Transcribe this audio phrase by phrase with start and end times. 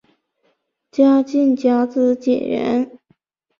[0.89, 2.97] 嘉靖甲子解元。